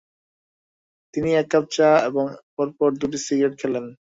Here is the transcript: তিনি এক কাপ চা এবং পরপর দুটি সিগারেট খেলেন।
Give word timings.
তিনি 1.13 1.29
এক 1.35 1.47
কাপ 1.51 1.65
চা 1.75 1.89
এবং 2.07 2.25
পরপর 2.55 2.89
দুটি 3.01 3.17
সিগারেট 3.25 3.53
খেলেন। 3.61 3.85